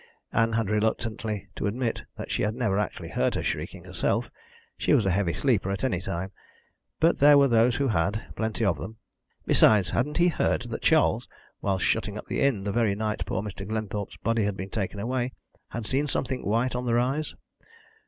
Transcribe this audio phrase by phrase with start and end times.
[0.33, 4.31] Ann had reluctantly to admit that she had never actually heard her shrieking herself
[4.75, 6.31] she was a heavy sleeper at any time
[6.99, 8.97] but there were those who had, plenty of them.
[9.45, 11.27] Besides, hadn't he heard that Charles,
[11.59, 13.63] while shutting up the inn the very night poor Mr.
[13.67, 15.33] Glenthorpe's body had been taken away,
[15.69, 17.35] had seen something white on the rise?